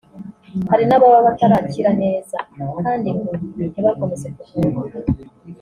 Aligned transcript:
hari 0.71 0.83
n’ababa 0.87 1.19
batarakira 1.27 1.91
neza 2.03 2.37
kandi 2.81 3.09
ngo 3.17 3.31
ntibakomeze 3.73 4.27
kuvurwa 4.37 4.83